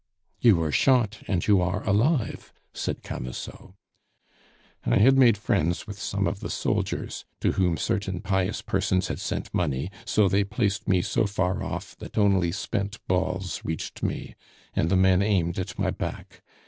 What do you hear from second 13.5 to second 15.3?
reached me, and the men